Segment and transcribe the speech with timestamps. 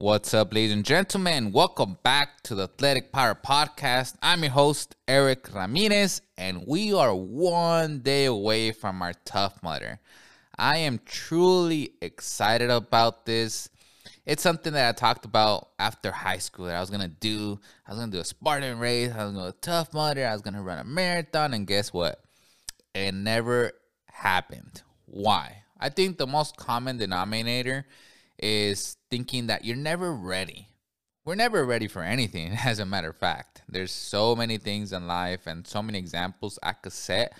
[0.00, 1.52] What's up, ladies and gentlemen?
[1.52, 4.14] Welcome back to the Athletic Power Podcast.
[4.22, 10.00] I'm your host, Eric Ramirez, and we are one day away from our Tough Mudder.
[10.56, 13.68] I am truly excited about this.
[14.24, 17.60] It's something that I talked about after high school that I was gonna do.
[17.86, 20.32] I was gonna do a Spartan race, I was gonna do a Tough Mudder, I
[20.32, 22.24] was gonna run a marathon, and guess what?
[22.94, 23.72] It never
[24.06, 24.80] happened.
[25.04, 25.64] Why?
[25.78, 27.84] I think the most common denominator
[28.42, 30.68] is thinking that you're never ready.
[31.24, 33.62] We're never ready for anything, as a matter of fact.
[33.68, 37.34] There's so many things in life and so many examples I could set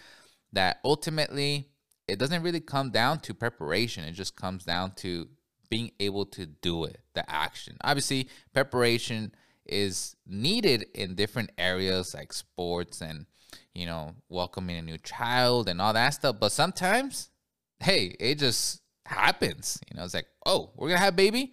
[0.53, 1.69] that ultimately
[2.07, 4.05] it doesn't really come down to preparation.
[4.05, 5.29] It just comes down to
[5.71, 7.77] being able to do it, the action.
[7.83, 9.33] Obviously, preparation
[9.65, 13.27] is needed in different areas like sports and,
[13.73, 16.37] you know, welcoming a new child and all that stuff.
[16.41, 17.31] But sometimes,
[17.79, 19.81] hey, it just happens.
[19.91, 21.53] You know, it's like, oh, we're gonna have baby.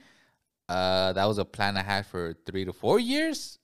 [0.70, 3.58] Uh, that was a plan I had for three to four years.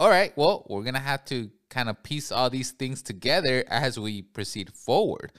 [0.00, 3.98] All right, well, we're gonna have to kind of piece all these things together as
[3.98, 5.32] we proceed forward.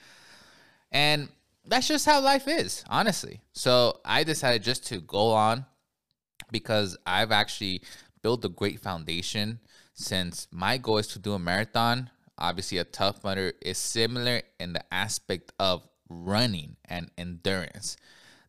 [0.92, 1.28] And
[1.64, 3.40] that's just how life is, honestly.
[3.52, 5.66] So I decided just to go on
[6.50, 7.82] because I've actually
[8.22, 9.60] built a great foundation
[9.94, 12.10] since my goal is to do a marathon.
[12.38, 17.96] Obviously, a tough mudder is similar in the aspect of running and endurance.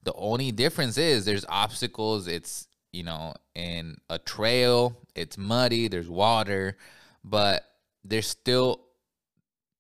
[0.04, 2.28] The only difference is there's obstacles.
[2.28, 6.78] It's, you know, in a trail, it's muddy, there's water,
[7.24, 7.64] but
[8.04, 8.82] there's still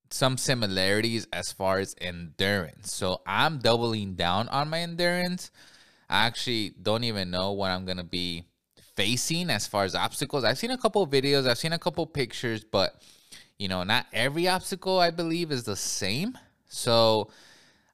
[0.09, 2.93] some similarities as far as endurance.
[2.93, 5.51] So I'm doubling down on my endurance.
[6.09, 8.45] I actually don't even know what I'm going to be
[8.95, 10.43] facing as far as obstacles.
[10.43, 13.01] I've seen a couple videos, I've seen a couple pictures, but
[13.59, 16.37] you know, not every obstacle I believe is the same.
[16.69, 17.29] So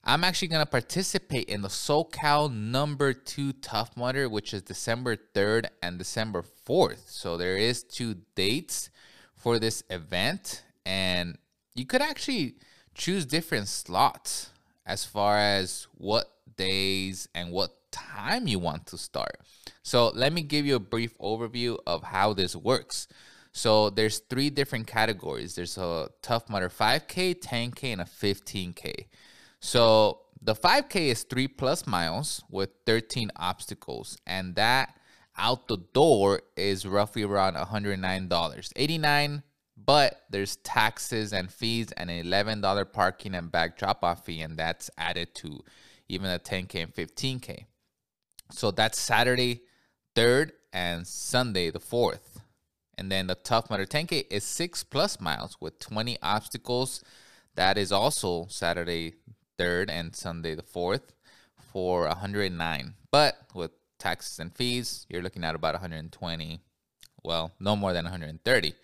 [0.06, 5.16] I'm actually going to participate in the SoCal number two Tough Mudder, which is December
[5.16, 7.08] 3rd and December 4th.
[7.08, 8.90] So there is two dates
[9.34, 11.38] for this event, and
[11.74, 12.56] you could actually
[12.94, 14.50] choose different slots
[14.84, 19.40] as far as what days and what time you want to start.
[19.82, 23.08] So let me give you a brief overview of how this works.
[23.52, 25.54] So there's three different categories.
[25.54, 29.06] There's a Tough Mudder 5K, 10K, and a 15K.
[29.64, 34.94] So the 5K is three plus miles with 13 obstacles, and that
[35.38, 38.72] out the door is roughly around $109.
[38.76, 39.42] 89
[39.76, 44.58] but there's taxes and fees and an $11 parking and bag drop off fee, and
[44.58, 45.60] that's added to
[46.08, 47.64] even a 10K and 15K.
[48.50, 49.62] So that's Saturday
[50.14, 52.40] 3rd and Sunday the 4th.
[52.96, 57.02] And then the Tough Mudder 10K is six plus miles with 20 obstacles.
[57.56, 59.14] That is also Saturday
[59.58, 61.12] 3rd and Sunday the 4th
[61.72, 62.94] for 109.
[63.10, 66.60] But with taxes and fees, you're looking at about 120.
[67.22, 68.74] Well, no more than 130.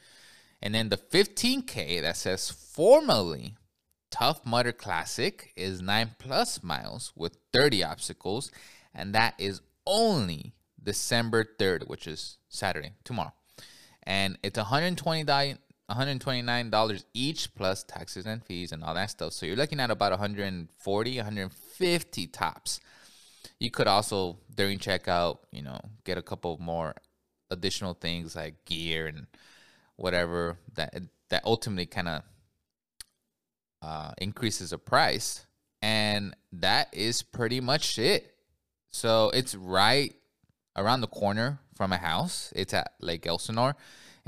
[0.63, 3.57] And then the 15K that says formally
[4.11, 8.51] Tough Mudder Classic is 9 plus miles with 30 obstacles.
[8.95, 10.53] And that is only
[10.83, 13.33] December 3rd, which is Saturday, tomorrow.
[14.03, 15.25] And it's 120
[15.91, 19.33] $129 each plus taxes and fees and all that stuff.
[19.33, 22.81] So you're looking at about 140, 150 tops.
[23.59, 26.95] You could also during checkout, you know, get a couple more
[27.51, 29.27] additional things like gear and
[29.97, 30.95] whatever that
[31.31, 32.23] that ultimately kind of
[33.83, 35.47] uh, increases the price.
[35.83, 38.35] And that is pretty much it.
[38.91, 40.15] So it's right
[40.77, 42.53] around the corner from my house.
[42.55, 43.77] It's at Lake Elsinore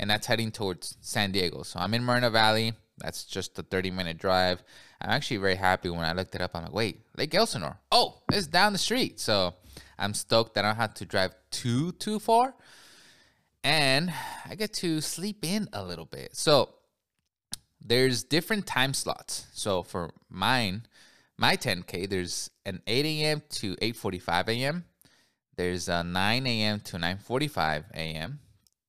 [0.03, 1.63] and that's heading towards San Diego.
[1.63, 2.73] So I'm in Moreno Valley.
[2.97, 4.61] That's just a 30 minute drive.
[4.99, 6.51] I'm actually very happy when I looked it up.
[6.53, 7.79] I'm like, wait, Lake Elsinore.
[7.89, 9.21] Oh, it's down the street.
[9.21, 9.53] So
[9.97, 12.53] I'm stoked that I don't have to drive too, too far.
[13.63, 14.11] And
[14.45, 16.35] I get to sleep in a little bit.
[16.35, 16.75] So
[17.79, 19.47] there's different time slots.
[19.53, 20.85] So for mine,
[21.37, 23.41] my 10K, there's an 8 a.m.
[23.51, 24.83] to 8.45 a.m.
[25.55, 26.81] There's a 9 a.m.
[26.81, 28.39] to 9.45 a.m.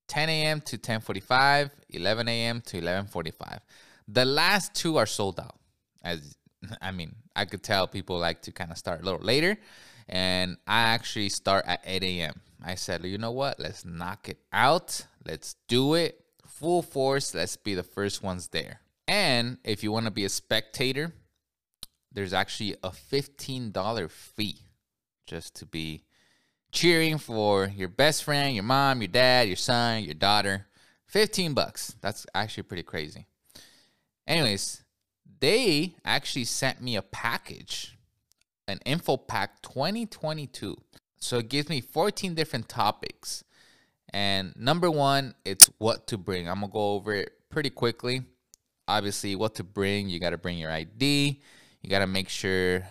[0.08, 0.60] 10 a.m.
[0.62, 2.60] to 10:45, 11 a.m.
[2.62, 3.60] to 11:45.
[4.08, 5.58] The last two are sold out.
[6.02, 6.36] As
[6.80, 9.56] I mean, I could tell people like to kind of start a little later,
[10.08, 12.40] and I actually start at 8 a.m.
[12.62, 13.60] I said, you know what?
[13.60, 15.06] Let's knock it out.
[15.26, 17.34] Let's do it full force.
[17.34, 18.80] Let's be the first ones there.
[19.06, 21.12] And if you want to be a spectator,
[22.10, 24.60] there's actually a $15 fee
[25.26, 26.04] just to be
[26.74, 30.66] cheering for your best friend, your mom, your dad, your son, your daughter.
[31.06, 31.96] 15 bucks.
[32.00, 33.26] That's actually pretty crazy.
[34.26, 34.82] Anyways,
[35.40, 37.96] they actually sent me a package,
[38.66, 40.76] an info pack 2022.
[41.20, 43.44] so it gives me 14 different topics.
[44.12, 46.48] And number one, it's what to bring.
[46.48, 48.22] I'm gonna go over it pretty quickly.
[48.86, 51.40] Obviously, what to bring, you gotta bring your ID,
[51.80, 52.86] you gotta make sure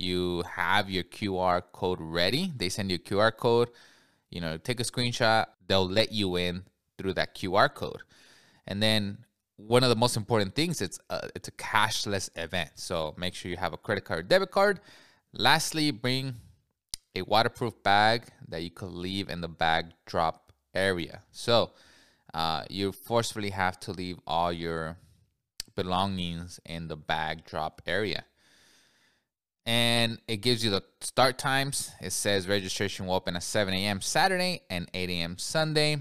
[0.00, 2.52] you have your QR code ready.
[2.56, 3.70] They send you a QR code,
[4.30, 6.64] you know, take a screenshot, they'll let you in
[6.96, 8.02] through that QR code.
[8.66, 9.18] And then
[9.56, 12.70] one of the most important things it's a, it's a cashless event.
[12.76, 14.80] So make sure you have a credit card, debit card.
[15.32, 16.34] Lastly, bring
[17.14, 21.22] a waterproof bag that you could leave in the bag drop area.
[21.32, 21.72] So
[22.32, 24.96] uh, you forcefully have to leave all your
[25.74, 28.24] belongings in the bag drop area.
[29.68, 31.90] And it gives you the start times.
[32.00, 34.00] It says registration will open at 7 a.m.
[34.00, 35.36] Saturday and 8 a.m.
[35.36, 35.98] Sunday.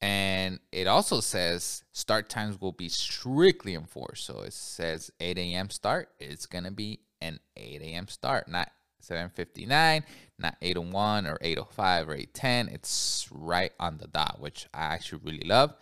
[0.00, 4.24] And it also says start times will be strictly enforced.
[4.24, 5.68] So it says 8 a.m.
[5.68, 6.08] start.
[6.18, 8.08] It's going to be an 8 a.m.
[8.08, 8.70] start, not
[9.06, 10.02] 7.59,
[10.38, 12.72] not 8.01 or 8.05 or 8.10.
[12.72, 15.74] It's right on the dot, which I actually really love.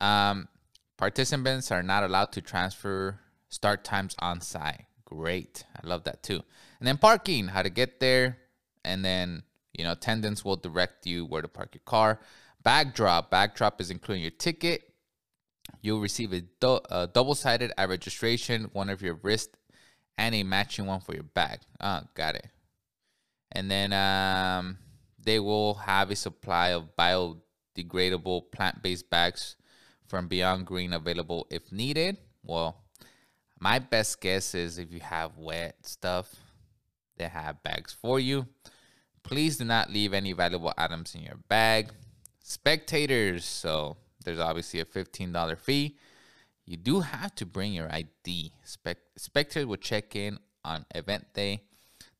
[0.00, 0.46] Um,
[0.96, 3.18] participants are not allowed to transfer
[3.48, 4.84] start times on site.
[5.08, 5.64] Great.
[5.74, 6.42] I love that too.
[6.80, 8.36] And then parking, how to get there.
[8.84, 12.20] And then, you know, attendants will direct you where to park your car.
[12.62, 13.30] Bag drop.
[13.30, 14.82] Backdrop is including your ticket.
[15.80, 19.56] You'll receive a, do- a double-sided at registration, one of your wrist,
[20.18, 21.60] and a matching one for your bag.
[21.80, 22.46] Ah, got it.
[23.52, 24.78] And then um,
[25.22, 29.56] they will have a supply of biodegradable plant-based bags
[30.06, 32.18] from Beyond Green available if needed.
[32.42, 32.82] Well,
[33.60, 36.34] my best guess is if you have wet stuff,
[37.16, 38.46] they have bags for you.
[39.22, 41.90] Please do not leave any valuable items in your bag.
[42.40, 45.98] Spectators, so there's obviously a $15 fee.
[46.64, 48.52] You do have to bring your ID.
[48.64, 51.62] Spect- spectators will check in on event day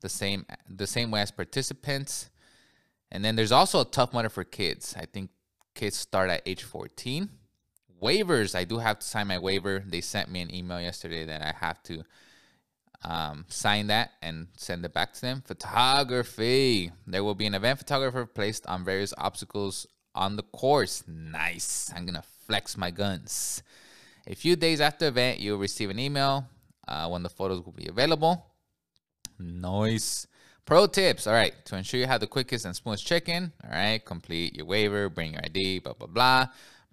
[0.00, 2.30] the same the same way as participants.
[3.10, 4.94] And then there's also a tough mudder for kids.
[4.98, 5.30] I think
[5.74, 7.28] kids start at age 14
[8.02, 9.82] waivers, I do have to sign my waiver.
[9.86, 12.04] They sent me an email yesterday that I have to
[13.02, 15.42] um, sign that and send it back to them.
[15.46, 16.90] Photography.
[17.06, 21.04] There will be an event photographer placed on various obstacles on the course.
[21.06, 21.92] Nice.
[21.94, 23.62] I'm going to flex my guns.
[24.26, 26.46] A few days after event, you'll receive an email
[26.86, 28.44] uh, when the photos will be available.
[29.38, 30.26] Nice.
[30.64, 31.26] Pro tips.
[31.26, 31.54] All right.
[31.66, 35.08] To ensure you have the quickest and smoothest check in, all right, complete your waiver,
[35.08, 36.46] bring your ID, blah, blah, blah.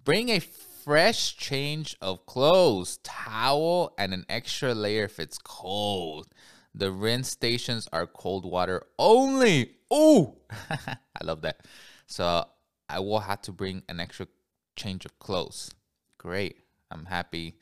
[0.04, 0.40] Bring a
[0.86, 6.28] fresh change of clothes, towel, and an extra layer if it's cold.
[6.76, 9.72] The rinse stations are cold water only.
[9.90, 10.36] Oh,
[10.70, 11.66] I love that.
[12.06, 12.44] So
[12.88, 14.28] I will have to bring an extra
[14.76, 15.74] change of clothes.
[16.18, 16.58] Great.
[16.92, 17.56] I'm happy.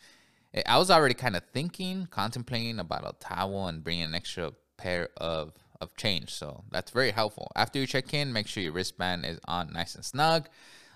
[0.52, 4.52] Eh, I was already kind of thinking, contemplating about a towel and bringing an extra
[4.76, 6.30] pair of of change.
[6.30, 7.50] So that's very helpful.
[7.56, 10.48] After you check in, make sure your wristband is on nice and snug.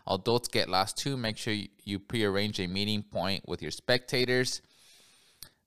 [0.08, 1.16] Adults get lost too.
[1.16, 4.62] Make sure you prearrange a meeting point with your spectators.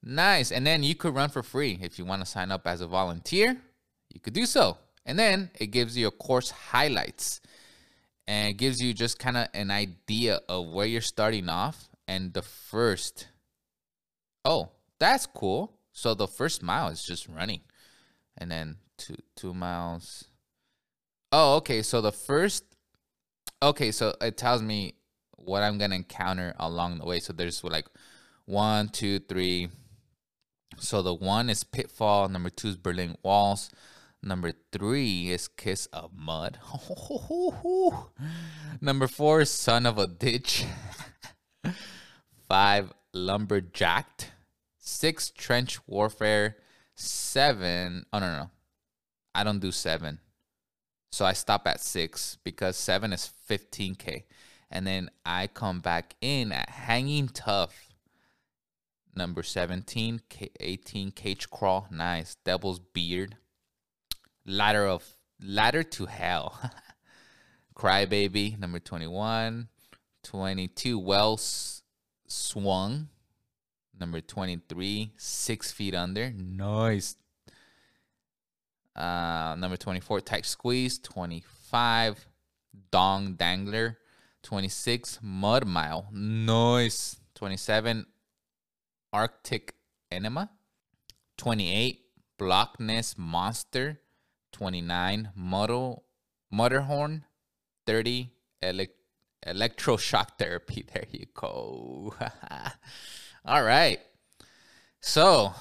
[0.03, 0.51] Nice.
[0.51, 2.87] And then you could run for free if you want to sign up as a
[2.87, 3.57] volunteer.
[4.13, 4.77] You could do so.
[5.05, 7.41] And then it gives you a course highlights
[8.27, 12.33] and it gives you just kind of an idea of where you're starting off and
[12.33, 13.27] the first.
[14.45, 15.77] Oh, that's cool.
[15.91, 17.61] So the first mile is just running,
[18.37, 20.25] and then two two miles.
[21.31, 21.81] Oh, okay.
[21.81, 22.63] So the first
[23.61, 24.95] okay, so it tells me
[25.35, 27.19] what I'm gonna encounter along the way.
[27.19, 27.87] So there's like
[28.45, 29.69] one, two, three.
[30.77, 32.29] So the one is pitfall.
[32.29, 33.69] Number two is Berlin walls.
[34.23, 36.59] Number three is kiss of mud.
[38.81, 40.65] Number four is son of a ditch.
[42.47, 44.31] Five lumberjacked.
[44.77, 46.57] Six trench warfare.
[46.95, 48.05] Seven.
[48.13, 48.49] Oh no no,
[49.33, 50.19] I don't do seven.
[51.11, 54.23] So I stop at six because seven is 15K.
[54.69, 57.89] And then I come back in at Hanging Tough.
[59.13, 61.87] Number 17, K- 18, Cage Crawl.
[61.91, 62.35] Nice.
[62.45, 63.35] Devil's Beard.
[64.45, 65.05] Ladder of
[65.43, 66.57] Ladder to Hell.
[67.75, 68.57] Crybaby.
[68.57, 69.67] Number 21.
[70.23, 71.83] 22, Wells
[72.27, 73.09] Swung.
[73.99, 76.31] Number 23, Six Feet Under.
[76.31, 77.17] Nice.
[78.95, 80.99] Uh, number 24, Tight Squeeze.
[80.99, 82.25] 25,
[82.91, 83.97] Dong Dangler.
[84.43, 86.07] 26, Mud Mile.
[86.11, 87.17] Noise.
[87.35, 88.05] 27,
[89.13, 89.75] Arctic
[90.11, 90.49] Enema.
[91.37, 92.01] 28,
[92.39, 93.99] Blockness Monster.
[94.51, 96.03] 29, Muddle,
[96.53, 97.23] Mudderhorn.
[97.87, 98.31] 30,
[98.61, 98.95] elect,
[99.45, 100.85] Electroshock Therapy.
[100.93, 102.13] There you go.
[103.45, 103.99] All right.
[104.99, 105.53] So,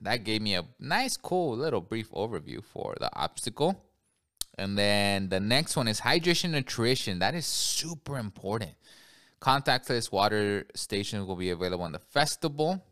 [0.00, 3.84] that gave me a nice, cool little brief overview for the obstacle.
[4.58, 7.18] And then the next one is hydration nutrition.
[7.18, 8.72] That is super important.
[9.40, 12.82] Contactless water stations will be available in the festival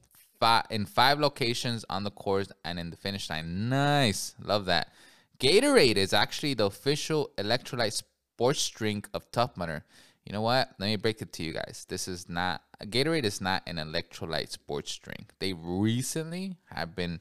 [0.71, 3.69] in five locations on the course and in the finish line.
[3.69, 4.35] Nice.
[4.43, 4.93] Love that.
[5.38, 9.85] Gatorade is actually the official electrolyte sports drink of Tough Mudder.
[10.28, 10.68] You know what?
[10.78, 11.87] Let me break it to you guys.
[11.88, 15.32] This is not Gatorade is not an electrolyte sports drink.
[15.38, 17.20] They recently have been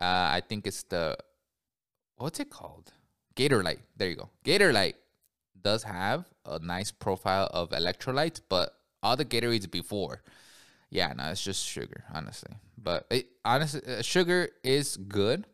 [0.00, 1.18] uh I think it's the
[2.16, 2.94] what's it called?
[3.36, 3.80] Gatorlyte.
[3.94, 4.30] There you go.
[4.42, 4.94] Gatorlyte
[5.60, 10.22] does have a nice profile of electrolytes, but all the Gatorades before,
[10.88, 12.54] yeah, no, it's just sugar, honestly.
[12.78, 15.46] But it, honestly, uh, sugar is good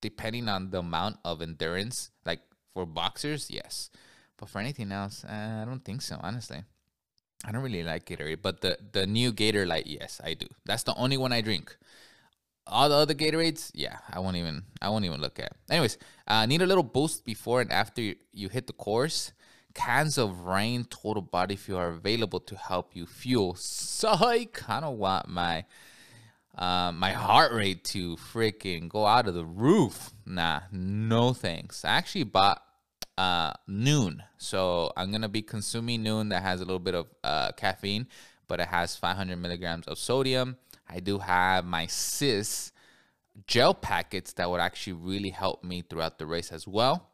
[0.00, 2.10] depending on the amount of endurance.
[2.26, 2.40] Like
[2.74, 3.90] for boxers, yes,
[4.38, 6.18] but for anything else, uh, I don't think so.
[6.22, 6.62] Honestly,
[7.44, 10.46] I don't really like Gatorade, but the the new Gatorlyte, yes, I do.
[10.64, 11.76] That's the only one I drink
[12.68, 15.52] all the other Gatorades, yeah, I won't even I won't even look at.
[15.70, 19.32] Anyways, uh, need a little boost before and after you, you hit the course.
[19.74, 23.54] Cans of Reign Total Body Fuel are available to help you fuel.
[23.54, 25.64] So I kind of want my
[26.56, 30.10] uh, my heart rate to freaking go out of the roof.
[30.26, 31.84] Nah, no thanks.
[31.84, 32.62] I actually bought
[33.18, 37.52] uh, Nuun, so I'm gonna be consuming Nuun that has a little bit of uh,
[37.52, 38.06] caffeine,
[38.46, 40.56] but it has 500 milligrams of sodium
[40.90, 42.72] I do have my SiS
[43.46, 47.10] gel packets that would actually really help me throughout the race as well.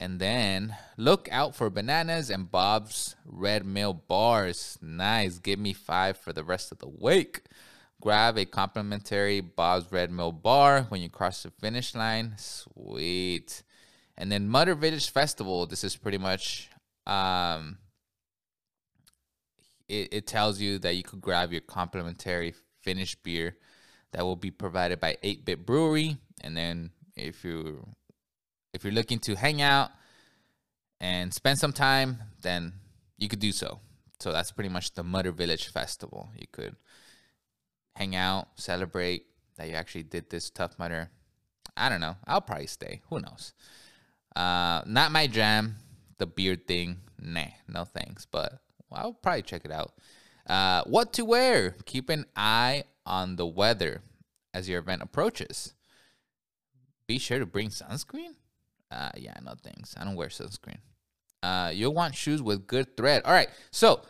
[0.00, 4.78] And then look out for bananas and Bob's Red Mill bars.
[4.80, 5.40] Nice.
[5.40, 7.42] Give me five for the rest of the week.
[8.00, 12.34] Grab a complimentary Bob's Red Mill bar when you cross the finish line.
[12.36, 13.64] Sweet.
[14.18, 15.66] And then Mudder Village Festival.
[15.66, 16.68] This is pretty much
[17.06, 17.78] um,
[19.88, 23.56] it, it tells you that you could grab your complimentary finished beer
[24.12, 26.18] that will be provided by 8-Bit Brewery.
[26.42, 27.86] And then if you
[28.74, 29.90] if you're looking to hang out
[31.00, 32.74] and spend some time, then
[33.16, 33.80] you could do so.
[34.20, 36.30] So that's pretty much the Mudder Village Festival.
[36.36, 36.76] You could
[37.96, 41.10] hang out, celebrate that you actually did this Tough Mudder.
[41.76, 42.16] I don't know.
[42.26, 43.00] I'll probably stay.
[43.08, 43.54] Who knows?
[44.38, 45.76] Uh, not my jam.
[46.18, 48.24] The beard thing, nah, no thanks.
[48.24, 48.60] But
[48.92, 49.92] I'll probably check it out.
[50.46, 51.76] Uh, what to wear?
[51.84, 54.00] Keep an eye on the weather
[54.54, 55.74] as your event approaches.
[57.06, 58.34] Be sure to bring sunscreen.
[58.90, 59.94] Uh, yeah, no thanks.
[59.98, 60.78] I don't wear sunscreen.
[61.42, 63.22] Uh, you'll want shoes with good thread.
[63.24, 64.02] All right, so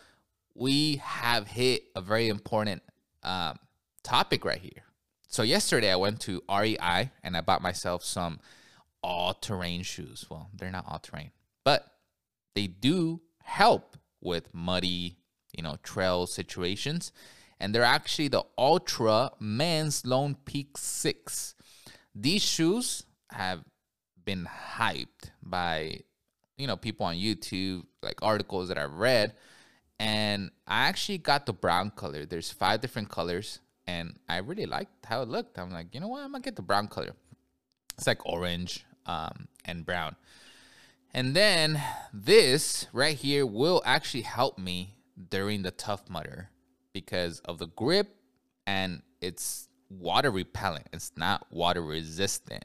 [0.54, 2.82] we have hit a very important
[3.23, 3.58] um,
[4.02, 4.82] topic right here.
[5.26, 8.40] So yesterday I went to REI and I bought myself some
[9.02, 10.26] all-terrain shoes.
[10.28, 11.30] Well, they're not all-terrain,
[11.64, 11.86] but
[12.54, 15.18] they do help with muddy
[15.58, 17.12] you know, trail situations.
[17.60, 21.54] And they're actually the Altra Men's Lone Peak 6.
[22.14, 23.64] These shoes have
[24.24, 26.00] been hyped by,
[26.56, 29.34] you know, people on YouTube, like articles that I've read.
[29.98, 32.24] And I actually got the brown color.
[32.24, 33.58] There's five different colors.
[33.88, 35.58] And I really liked how it looked.
[35.58, 36.22] I'm like, you know what?
[36.22, 37.14] I'm going to get the brown color.
[37.96, 40.14] It's like orange um, and brown.
[41.12, 44.94] And then this right here will actually help me
[45.30, 46.50] during the Tough Mudder
[46.92, 48.14] because of the grip
[48.66, 50.86] and it's water repellent.
[50.92, 52.64] It's not water resistant.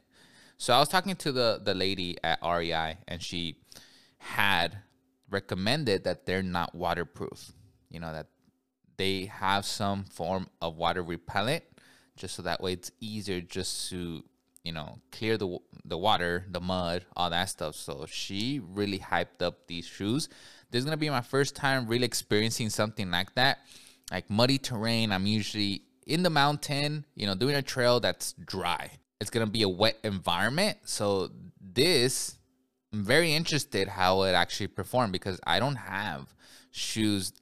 [0.58, 3.56] So I was talking to the the lady at REI and she
[4.18, 4.78] had
[5.30, 7.52] recommended that they're not waterproof.
[7.90, 8.28] You know that
[8.96, 11.64] they have some form of water repellent
[12.16, 14.22] just so that way it's easier just to
[14.64, 17.76] you know clear the the water, the mud, all that stuff.
[17.76, 20.28] So she really hyped up these shoes
[20.74, 23.60] this is gonna be my first time really experiencing something like that,
[24.10, 25.12] like muddy terrain.
[25.12, 28.90] I'm usually in the mountain, you know, doing a trail that's dry.
[29.20, 30.78] It's gonna be a wet environment.
[30.82, 31.30] So
[31.60, 32.36] this,
[32.92, 36.34] I'm very interested how it actually performed because I don't have
[36.72, 37.32] shoes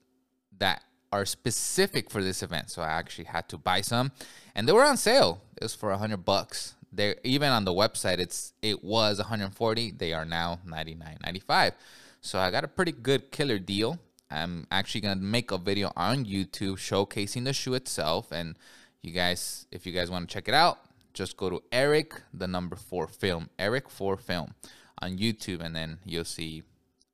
[0.59, 2.69] that are specific for this event.
[2.69, 4.13] So I actually had to buy some,
[4.55, 5.41] and they were on sale.
[5.57, 6.75] It was for a hundred bucks.
[6.93, 9.93] They even on the website, it's it was 140.
[9.93, 11.73] They are now 99.95.
[12.21, 13.99] So I got a pretty good killer deal.
[14.31, 18.57] I'm actually gonna make a video on YouTube showcasing the shoe itself, and
[19.03, 20.79] you guys, if you guys want to check it out,
[21.13, 24.55] just go to Eric the number four film, Eric four film,
[25.01, 26.63] on YouTube, and then you'll see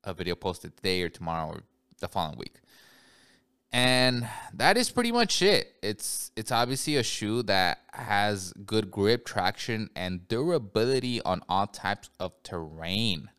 [0.03, 1.63] a video posted today or tomorrow or
[1.99, 2.55] the following week.
[3.71, 5.75] And that is pretty much it.
[5.83, 12.09] It's it's obviously a shoe that has good grip, traction, and durability on all types
[12.19, 13.29] of terrain.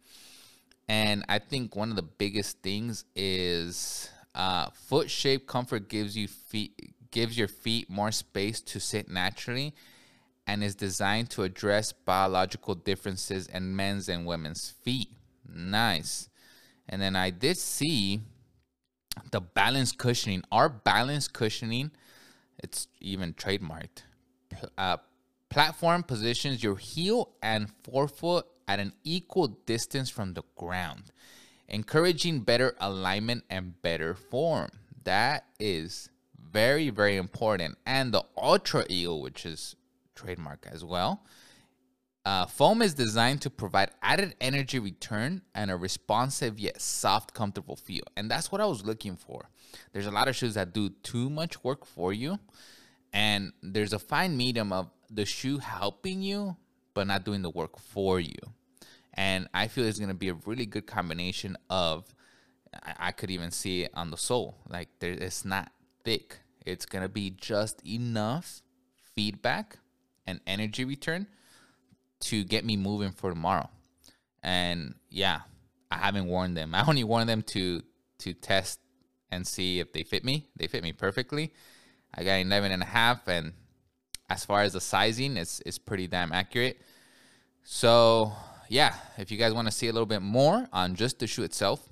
[0.89, 6.29] And I think one of the biggest things is uh, foot shape comfort gives you
[6.29, 9.75] feet gives your feet more space to sit naturally
[10.47, 15.09] and is designed to address biological differences in men's and women's feet.
[15.49, 16.29] Nice.
[16.89, 18.21] And then I did see
[19.31, 20.43] the balance cushioning.
[20.51, 21.91] Our balance cushioning,
[22.59, 24.03] it's even trademarked.
[24.77, 24.99] Uh,
[25.49, 31.11] platform positions your heel and forefoot at an equal distance from the ground,
[31.69, 34.71] encouraging better alignment and better form.
[35.05, 36.09] That is
[36.53, 37.79] very, very important.
[37.87, 39.77] And the Altra Eel, which is
[40.15, 41.23] trademark as well.
[42.25, 47.77] Uh, foam is designed to provide added energy return and a responsive yet soft, comfortable
[47.77, 48.03] feel.
[48.17, 49.49] And that's what I was looking for.
[49.93, 52.39] There's a lot of shoes that do too much work for you.
[53.13, 56.57] And there's a fine medium of the shoe helping you,
[56.93, 58.37] but not doing the work for you.
[59.15, 62.15] And I feel it's going to be a really good combination of,
[62.75, 64.59] I, I could even see it on the sole.
[64.69, 65.73] Like there, it's not
[66.05, 66.41] thick.
[66.67, 68.63] It's going to be just enough
[69.15, 69.79] feedback
[70.27, 71.27] and energy return
[72.21, 73.69] to get me moving for tomorrow.
[74.43, 75.41] And yeah,
[75.91, 76.75] I haven't worn them.
[76.75, 77.83] I only worn them to
[78.19, 78.81] to test
[79.31, 80.47] and see if they fit me.
[80.57, 81.53] They fit me perfectly.
[82.15, 83.53] I got 11 and a half and
[84.29, 86.81] as far as the sizing, it's it's pretty damn accurate.
[87.63, 88.33] So,
[88.69, 91.43] yeah, if you guys want to see a little bit more on just the shoe
[91.43, 91.89] itself,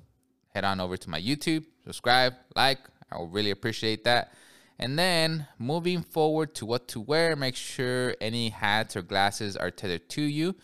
[0.55, 2.79] head on over to my YouTube, subscribe, like.
[3.11, 4.33] I will really appreciate that.
[4.79, 9.71] And then moving forward to what to wear, make sure any hats or glasses are
[9.71, 10.55] tethered to you.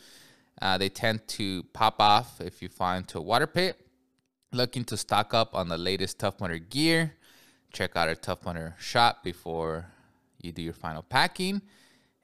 [0.62, 3.80] Uh, they tend to pop off if you fall into a water pit.
[4.52, 7.14] Looking to stock up on the latest Tough Mudder gear.
[7.72, 9.86] Check out our Tough Mudder shop before
[10.40, 11.60] you do your final packing.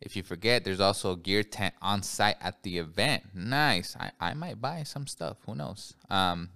[0.01, 3.25] If you forget, there's also a gear tent on site at the event.
[3.35, 3.97] Nice.
[3.99, 5.39] I, I might buy some stuff.
[5.45, 5.95] Who knows?
[6.09, 6.51] Um,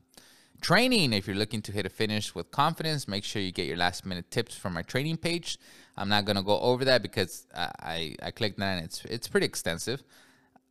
[0.64, 3.76] Training, if you're looking to hit a finish with confidence, make sure you get your
[3.76, 5.58] last minute tips from my training page.
[5.94, 9.44] I'm not gonna go over that because I I clicked that and it's it's pretty
[9.44, 10.02] extensive.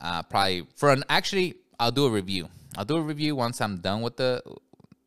[0.01, 2.49] Uh, probably for an actually I'll do a review.
[2.75, 4.41] I'll do a review once I'm done with the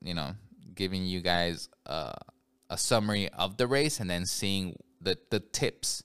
[0.03, 0.37] you know
[0.73, 2.13] giving you guys uh,
[2.71, 6.05] a summary of the race and then seeing the the tips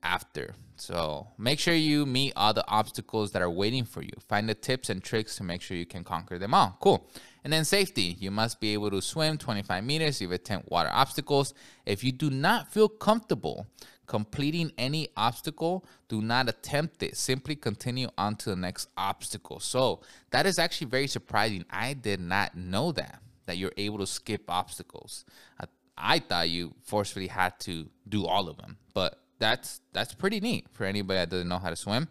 [0.00, 0.54] after.
[0.82, 4.10] So make sure you meet all the obstacles that are waiting for you.
[4.28, 6.76] Find the tips and tricks to make sure you can conquer them all.
[6.80, 7.08] Cool.
[7.44, 8.16] And then safety.
[8.18, 11.54] You must be able to swim 25 meters if you attempt water obstacles.
[11.86, 13.68] If you do not feel comfortable
[14.06, 17.16] completing any obstacle, do not attempt it.
[17.16, 19.60] Simply continue on to the next obstacle.
[19.60, 20.00] So
[20.32, 21.64] that is actually very surprising.
[21.70, 25.24] I did not know that, that you're able to skip obstacles.
[25.60, 25.66] I,
[25.96, 30.66] I thought you forcefully had to do all of them, but that's that's pretty neat
[30.72, 32.08] for anybody that doesn't know how to swim.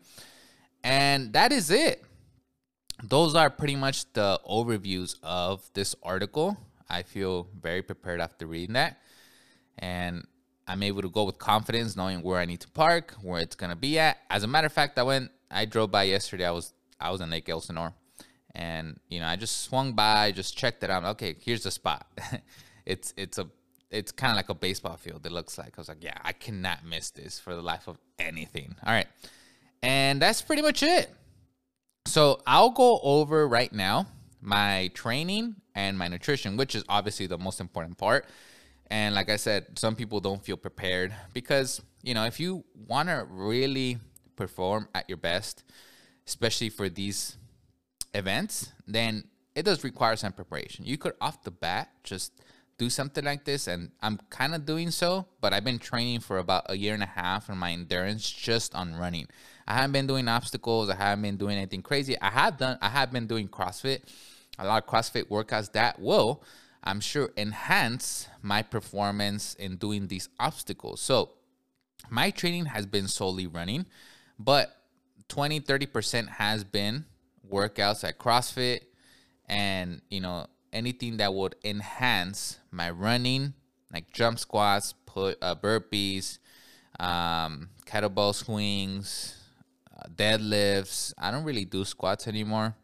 [0.83, 2.03] And that is it
[3.03, 6.57] those are pretty much the overviews of this article.
[6.89, 9.01] I feel very prepared after reading that.
[9.79, 10.27] And
[10.67, 13.75] I'm able to go with confidence knowing where I need to park, where it's gonna
[13.75, 14.17] be at.
[14.29, 16.45] As a matter of fact, I went I drove by yesterday.
[16.45, 17.93] I was I was in Lake Elsinore.
[18.53, 21.05] And you know, I just swung by, just checked it out.
[21.05, 22.05] Okay, here's the spot.
[22.85, 23.47] it's it's a
[23.91, 25.73] it's kind of like a baseball field, it looks like.
[25.77, 28.75] I was like, yeah, I cannot miss this for the life of anything.
[28.85, 29.07] All right.
[29.83, 31.09] And that's pretty much it.
[32.05, 34.07] So I'll go over right now
[34.41, 38.25] my training and my nutrition, which is obviously the most important part.
[38.89, 43.09] And like I said, some people don't feel prepared because, you know, if you want
[43.09, 43.99] to really
[44.35, 45.63] perform at your best,
[46.27, 47.37] especially for these
[48.13, 49.23] events, then
[49.55, 50.85] it does require some preparation.
[50.85, 52.33] You could off the bat just
[52.81, 56.39] do something like this, and I'm kind of doing so, but I've been training for
[56.39, 59.27] about a year and a half on my endurance just on running.
[59.67, 60.89] I haven't been doing obstacles.
[60.89, 62.19] I haven't been doing anything crazy.
[62.19, 62.79] I have done.
[62.81, 64.01] I have been doing CrossFit,
[64.57, 66.43] a lot of CrossFit workouts that will,
[66.83, 71.01] I'm sure, enhance my performance in doing these obstacles.
[71.01, 71.33] So
[72.09, 73.85] my training has been solely running,
[74.39, 74.75] but
[75.27, 77.05] 20, 30% has been
[77.47, 78.79] workouts at CrossFit
[79.45, 83.53] and, you know, anything that would enhance my running,
[83.93, 86.39] like jump squats, put uh, burpees,
[86.99, 89.37] um, kettlebell swings,
[90.15, 91.13] deadlifts.
[91.17, 92.75] I don't really do squats anymore.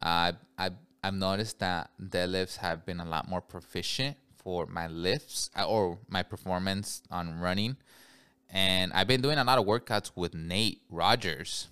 [0.00, 0.70] Uh, I
[1.02, 5.98] I've noticed that deadlifts have been a lot more proficient for my lifts uh, or
[6.08, 7.76] my performance on running.
[8.50, 11.68] And I've been doing a lot of workouts with Nate Rogers.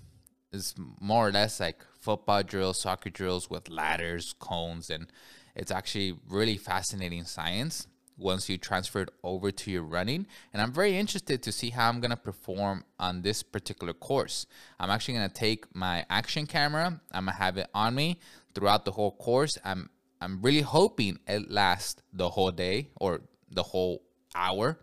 [0.53, 5.09] It's more or less like football drills, soccer drills with ladders, cones, and
[5.57, 7.89] it's actually really fascinating science
[8.19, 10.27] once you transfer it over to your running.
[10.53, 14.47] And I'm very interested to see how I'm to perform on this particular course.
[14.79, 17.01] I'm actually to take my action camera.
[17.13, 18.21] I'm to have it on me
[18.55, 19.59] throughout the whole course.
[19.65, 19.91] I'm
[20.21, 24.03] I'm really hoping it lasts the whole day or the whole
[24.35, 24.79] hour.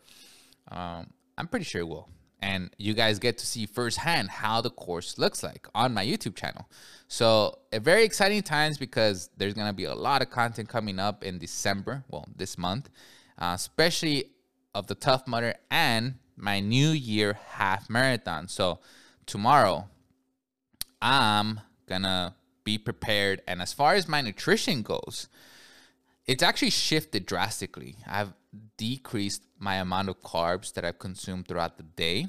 [0.69, 2.07] Um, I'm pretty sure it will.
[2.43, 6.35] And you guys get to see firsthand how the course looks like on my YouTube
[6.35, 6.69] channel.
[7.07, 11.37] So, very exciting times because there's gonna be a lot of content coming up in
[11.37, 12.89] December, well, this month,
[13.39, 14.31] uh, especially
[14.75, 18.49] of the Tough Mudder and my New Year half marathon.
[18.49, 18.79] So,
[19.25, 19.87] tomorrow,
[21.01, 23.41] I'm gonna be prepared.
[23.47, 25.29] And as far as my nutrition goes,
[26.25, 27.95] it's actually shifted drastically.
[28.05, 28.33] I've
[28.77, 32.27] decreased my amount of carbs that I've consumed throughout the day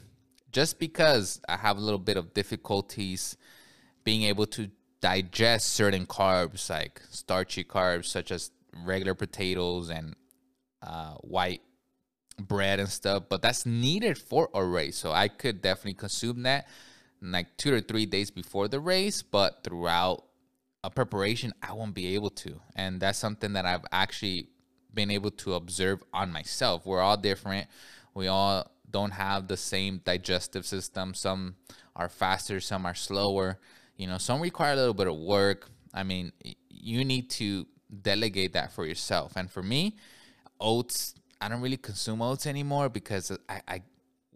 [0.55, 3.37] just because I have a little bit of difficulties
[4.05, 8.51] being able to digest certain carbs like starchy carbs such as
[8.85, 10.15] regular potatoes and
[10.81, 11.61] uh, white
[12.39, 14.97] bread and stuff but that's needed for a race.
[14.97, 16.67] So i could definitely consume that
[17.21, 20.25] like two or three days before the race but throughout
[20.83, 22.61] a preparation i won't be able to.
[22.77, 24.49] And that's something that i've actually
[24.95, 26.87] been able to observe on myself.
[26.87, 27.69] We're all different.
[28.15, 31.15] We all don't have the same digestive system.
[31.15, 31.57] Some
[31.97, 33.59] are faster, some are slower.
[33.97, 35.69] You know, some require a little bit of work.
[35.93, 36.33] I mean,
[36.69, 37.67] you need to
[38.03, 39.33] delegate that for yourself.
[39.37, 39.97] And for me,
[40.61, 43.83] oats, I don't really consume oats anymore because I, I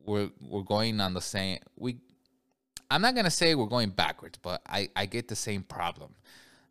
[0.04, 1.96] we're we're going on the same we
[2.90, 6.14] I'm not gonna say we're going backwards, but I, I get the same problem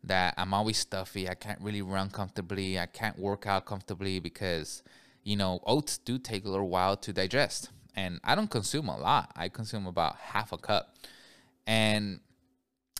[0.04, 1.28] that I'm always stuffy.
[1.28, 2.78] I can't really run comfortably.
[2.78, 4.82] I can't work out comfortably because,
[5.24, 7.70] you know, oats do take a little while to digest.
[7.96, 9.32] And I don't consume a lot.
[9.34, 10.96] I consume about half a cup.
[11.66, 12.20] And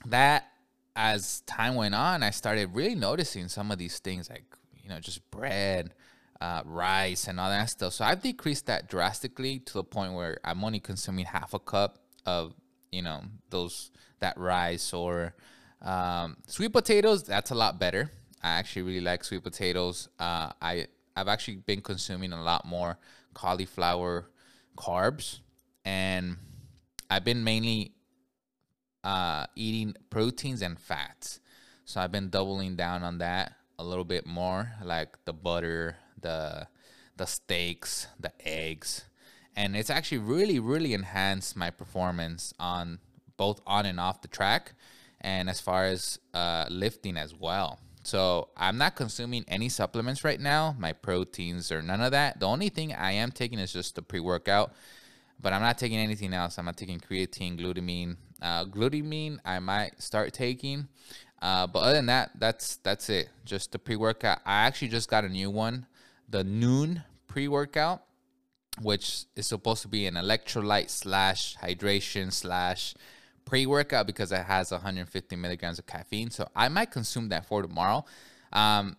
[0.06, 0.48] that,
[0.96, 4.44] as time went on, I started really noticing some of these things like,
[4.82, 5.94] you know, just bread,
[6.40, 7.92] uh, rice, and all that stuff.
[7.92, 12.00] So I've decreased that drastically to the point where I'm only consuming half a cup
[12.26, 12.54] of,
[12.90, 15.34] you know, those, that rice or,
[15.82, 18.10] um, sweet potatoes, that's a lot better.
[18.42, 20.08] I actually really like sweet potatoes.
[20.18, 20.86] Uh, I
[21.16, 22.98] I've actually been consuming a lot more
[23.34, 24.30] cauliflower
[24.76, 25.40] carbs,
[25.84, 26.36] and
[27.10, 27.92] I've been mainly
[29.02, 31.40] uh, eating proteins and fats.
[31.84, 36.66] So I've been doubling down on that a little bit more, like the butter, the
[37.16, 39.04] the steaks, the eggs,
[39.56, 42.98] and it's actually really really enhanced my performance on
[43.36, 44.74] both on and off the track
[45.20, 47.80] and as far as uh, lifting as well.
[48.02, 52.40] So I'm not consuming any supplements right now, my proteins or none of that.
[52.40, 54.72] The only thing I am taking is just the pre-workout,
[55.40, 56.58] but I'm not taking anything else.
[56.58, 58.16] I'm not taking creatine, glutamine.
[58.40, 60.88] Uh, glutamine I might start taking,
[61.42, 63.28] uh, but other than that, that's that's it.
[63.44, 64.38] Just the pre-workout.
[64.46, 65.86] I actually just got a new one,
[66.28, 68.04] the Nuun pre-workout,
[68.80, 72.94] which is supposed to be an electrolyte slash hydration slash
[73.48, 76.30] pre workout because it has 150 milligrams of caffeine.
[76.30, 78.04] So I might consume that for tomorrow.
[78.52, 78.96] Um,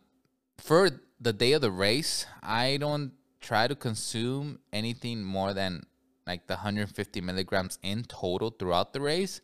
[0.57, 0.89] for
[1.21, 5.83] the day of the race, I don't try to consume anything more than
[6.25, 9.41] like the 150 milligrams in total throughout the race.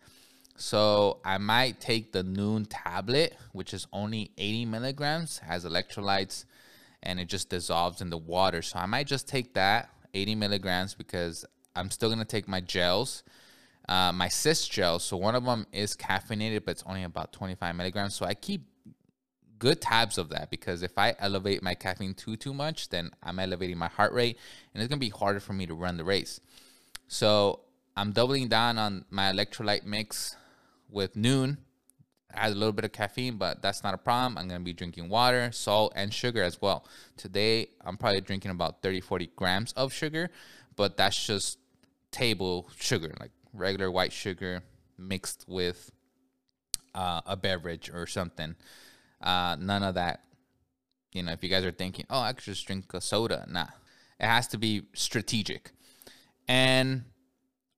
[0.58, 6.46] So I might take the Nuun tablet, which is only 80 milligrams, has electrolytes,
[7.04, 8.62] and it just dissolves in the water.
[8.62, 13.24] So I might just take that 80 milligrams because I'm still gonna take my gels
[13.88, 15.00] uh, my SiS gel.
[15.00, 18.16] So one of them is caffeinated, but it's only about 25 milligrams.
[18.16, 18.64] So I keep
[19.60, 23.40] good tabs of that because if I elevate my caffeine too too much, then I'm
[23.40, 24.38] elevating my heart rate,
[24.74, 26.40] and it's gonna be harder for me to run the race.
[27.08, 27.62] So
[27.96, 30.36] I'm doubling down on my electrolyte mix
[30.90, 31.58] with Nuun.
[32.34, 34.38] Has a little bit of caffeine, but that's not a problem.
[34.38, 36.86] I'm gonna be drinking water, salt, and sugar as well.
[37.16, 40.30] Today I'm probably drinking about 30, 40 grams of sugar,
[40.76, 41.60] but that's just
[42.12, 44.62] table sugar, like regular white sugar
[44.98, 45.92] mixed with
[46.94, 48.56] uh, a beverage or something.
[49.22, 50.22] Uh, none of that.
[51.12, 53.68] You know, if you guys are thinking, oh, I could just drink a soda, nah.
[54.20, 55.72] It has to be strategic.
[56.48, 57.06] And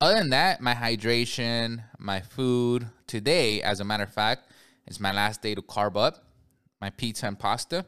[0.01, 4.51] other than that, my hydration, my food today, as a matter of fact,
[4.87, 6.23] is my last day to carb up
[6.81, 7.85] my pizza and pasta.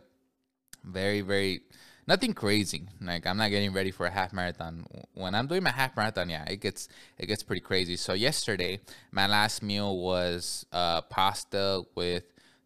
[0.84, 1.62] Very, very
[2.10, 2.88] nothing crazy.
[3.00, 4.86] Like I'm not getting ready for a half marathon.
[5.14, 7.96] When I'm doing my half marathon, yeah, it gets it gets pretty crazy.
[7.96, 12.24] So yesterday, my last meal was uh, pasta with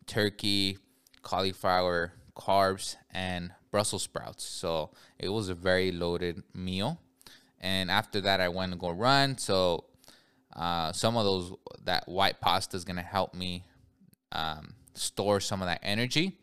[0.07, 0.79] turkey,
[1.21, 4.45] cauliflower, carbs, and Brussels sprouts.
[4.45, 6.99] So it was a very loaded meal.
[7.59, 9.37] And after that, I went to go run.
[9.37, 9.85] So
[10.55, 11.53] uh, some of those
[11.83, 13.65] that white pasta is gonna help me
[14.31, 16.37] um, store some of that energy.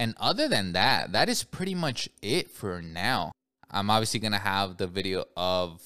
[0.00, 3.32] And other than that, that is pretty much it for now.
[3.70, 5.82] I'm obviously going to have the video of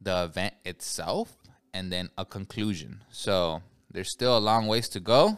[0.00, 1.36] the event itself
[1.74, 3.04] and then a conclusion.
[3.10, 5.36] So there's still a long ways to go.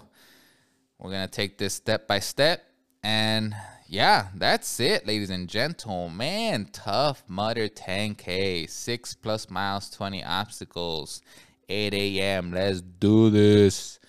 [1.01, 2.63] We're going to take this step by step.
[3.03, 3.53] And
[3.89, 6.69] yeah, that's it, ladies and gentlemen.
[6.73, 11.21] Tough Mudder 10K, six plus miles, 20 obstacles,
[11.69, 12.53] 8 a.m.
[12.53, 14.00] Let's do this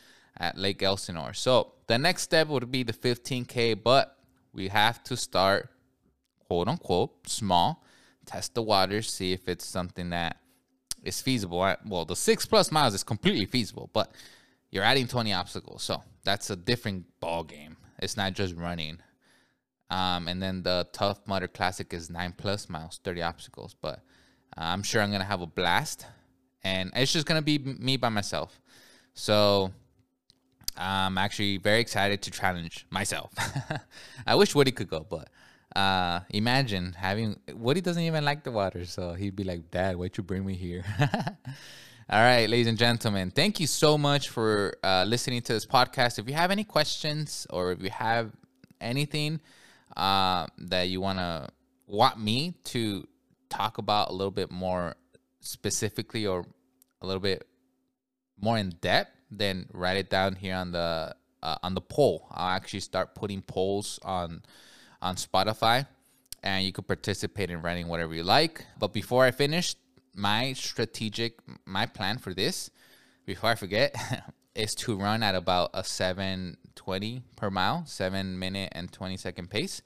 [0.42, 1.34] at Lake Elsinore.
[1.34, 4.18] So the next step would be the 15K, but
[4.52, 5.70] we have to start,
[6.48, 7.86] quote unquote, small,
[8.26, 10.38] test the waters, see if it's something that
[11.04, 11.60] is feasible.
[11.86, 14.12] Well, the six plus miles is completely feasible, but
[14.72, 15.84] you're adding 20 obstacles.
[15.84, 17.78] So that's a different ball game.
[18.00, 18.98] It's not just running.
[19.92, 23.76] Um, and then the Tough Mudder Classic is nine plus miles, 30 obstacles.
[23.80, 24.00] But
[24.58, 26.08] uh, I'm sure I'm going to have a blast.
[26.64, 28.60] And it's just going to be me by myself.
[29.14, 29.72] So
[30.78, 33.34] I'm actually very excited to challenge myself.
[34.28, 35.30] I wish Woody could go, but
[35.76, 38.86] uh, imagine having Woody doesn't even like the water.
[38.86, 40.84] So he'd be like, Dad, why'd you bring me here?
[42.10, 46.20] All right, ladies and gentlemen, thank you so much for uh, listening to this podcast.
[46.20, 48.32] If you have any questions or if you have
[48.82, 49.40] anything
[49.96, 51.48] uh, that you want to
[51.88, 53.08] want me to
[53.50, 54.96] talk about a little bit more
[55.40, 56.46] specifically or
[57.02, 57.48] a little bit
[58.40, 62.28] more in depth, then write it down here on the uh, on the poll.
[62.32, 64.44] I'll actually start putting polls on
[65.02, 65.88] on Spotify,
[66.44, 68.66] and you could participate in writing whatever you like.
[68.78, 69.76] But before I finish,
[70.16, 72.70] my strategic my plan for this
[73.26, 73.96] before i forget
[74.56, 79.82] is to run at about a 720 per mile 7 minute and 20 second pace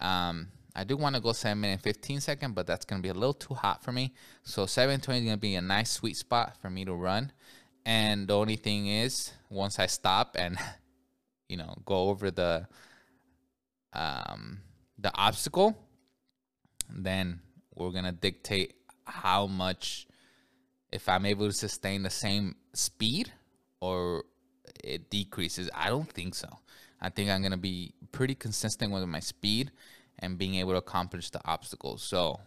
[0.00, 3.14] um, i do want to go 7 minute 15 second but that's to be a
[3.14, 6.56] little too hot for me so 720 is going to be a nice sweet spot
[6.60, 7.32] for me to run
[7.88, 10.56] and the only thing is once i stop and
[11.48, 12.66] you know go over the
[13.92, 14.60] um
[14.98, 15.76] the obstacle
[16.90, 17.40] then
[17.74, 18.74] we're to dictate
[19.04, 20.06] how much
[20.92, 23.32] if I'm able to sustain the same speed
[23.80, 24.24] or
[24.82, 25.70] it decreases.
[25.74, 26.48] I don't think so.
[27.00, 29.70] I think I'm to be pretty consistent with my speed
[30.18, 32.02] and being able to accomplish the obstacles.
[32.02, 32.40] So, all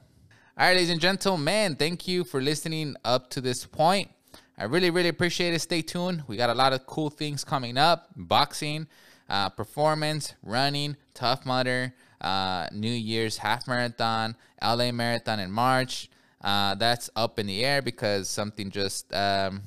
[0.57, 4.09] right, ladies and gentlemen, thank you for listening up to this point.
[4.61, 5.59] I really, really appreciate it.
[5.59, 6.23] Stay tuned.
[6.27, 8.85] We got a lot of cool things coming up boxing,
[9.27, 16.11] uh, performance, running, Tough Mudder, uh, New Year's half marathon, LA marathon in March.
[16.41, 19.63] Uh, that's up in the air because something just, um,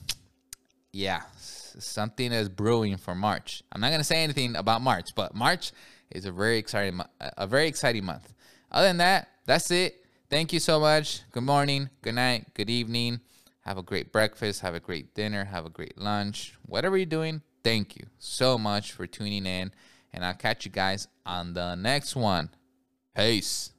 [0.93, 3.65] yeah, something is brewing for March.
[3.73, 5.73] I'm not gonna say anything about March, but March
[6.13, 8.33] is a very exciting, a very exciting month.
[8.71, 10.07] Other than that, that's it.
[10.31, 11.23] Thank you so much.
[11.33, 13.19] Good morning, good night, good evening.
[13.65, 14.61] Have a great breakfast.
[14.61, 15.45] Have a great dinner.
[15.45, 16.55] Have a great lunch.
[16.67, 19.73] Whatever you're doing, thank you so much for tuning in.
[20.13, 22.51] And I'll catch you guys on the next one.
[23.17, 23.74] Peace.